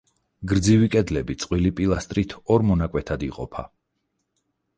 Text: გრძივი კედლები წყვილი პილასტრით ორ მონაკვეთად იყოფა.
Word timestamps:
გრძივი 0.51 0.87
კედლები 0.95 1.35
წყვილი 1.43 1.73
პილასტრით 1.81 2.35
ორ 2.57 2.67
მონაკვეთად 2.71 3.27
იყოფა. 3.29 3.67